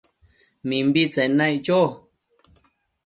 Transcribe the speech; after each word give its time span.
Mimbitsen 0.67 1.31
naic 1.39 1.59
cho 1.65 1.79